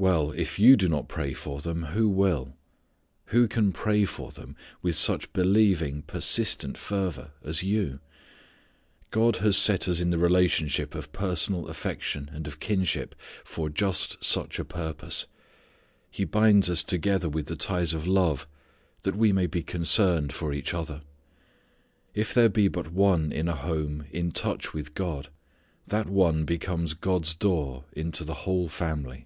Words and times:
Well, 0.00 0.30
if 0.30 0.60
you 0.60 0.76
do 0.76 0.88
not 0.88 1.08
pray 1.08 1.32
for 1.32 1.60
them 1.60 1.86
who 1.86 2.08
will? 2.08 2.54
Who 3.34 3.48
can 3.48 3.72
pray 3.72 4.04
for 4.04 4.30
them 4.30 4.54
with 4.80 4.94
such 4.94 5.32
believing 5.32 6.02
persistent 6.02 6.78
fervour 6.78 7.32
as 7.42 7.64
you! 7.64 7.98
God 9.10 9.38
has 9.38 9.56
set 9.56 9.88
us 9.88 9.98
in 9.98 10.10
the 10.10 10.16
relationship 10.18 10.94
of 10.94 11.10
personal 11.10 11.66
affection 11.66 12.30
and 12.32 12.46
of 12.46 12.60
kinship 12.60 13.16
for 13.42 13.68
just 13.68 14.22
such 14.24 14.60
a 14.60 14.64
purpose. 14.64 15.26
He 16.12 16.24
binds 16.24 16.70
us 16.70 16.84
together 16.84 17.28
with 17.28 17.46
the 17.46 17.56
ties 17.56 17.92
of 17.92 18.06
love 18.06 18.46
that 19.02 19.16
we 19.16 19.32
may 19.32 19.48
be 19.48 19.64
concerned 19.64 20.32
for 20.32 20.52
each 20.52 20.72
other. 20.74 21.02
If 22.14 22.32
there 22.32 22.48
be 22.48 22.68
but 22.68 22.92
one 22.92 23.32
in 23.32 23.48
a 23.48 23.56
home 23.56 24.06
in 24.12 24.30
touch 24.30 24.72
with 24.72 24.94
God, 24.94 25.28
that 25.88 26.08
one 26.08 26.44
becomes 26.44 26.94
God's 26.94 27.34
door 27.34 27.84
into 27.94 28.22
the 28.22 28.34
whole 28.44 28.68
family. 28.68 29.24